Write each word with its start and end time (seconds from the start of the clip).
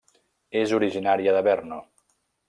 És 0.61 0.71
originària 0.77 1.35
de 1.35 1.43
Brno. 1.49 1.77